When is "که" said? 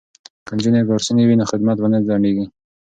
0.45-0.51